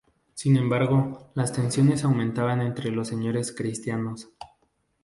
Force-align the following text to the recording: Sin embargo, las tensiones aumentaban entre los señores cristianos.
Sin 0.33 0.57
embargo, 0.57 1.29
las 1.35 1.53
tensiones 1.53 2.03
aumentaban 2.03 2.59
entre 2.63 2.89
los 2.89 3.07
señores 3.07 3.51
cristianos. 3.51 4.29